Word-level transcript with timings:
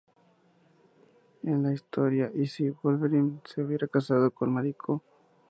En 1.43 1.61
la 1.61 1.73
historia 1.73 2.31
"¿Y 2.33 2.47
si 2.47 2.71
Wolverine 2.71 3.39
se 3.45 3.61
hubiera 3.61 3.87
casado 3.87 4.31
con 4.31 4.51
Mariko? 4.51 5.03